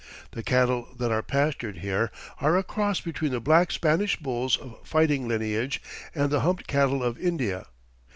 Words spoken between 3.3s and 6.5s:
the black Spanish bulls of fighting lineage and the